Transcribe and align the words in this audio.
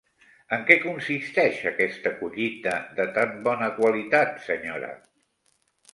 En 0.55 0.63
què 0.69 0.77
consisteix 0.85 1.59
aquesta 1.71 2.13
collita 2.21 2.75
de 3.01 3.07
tan 3.19 3.37
bona 3.49 3.69
qualitat, 3.79 4.37
senyora? 4.51 4.91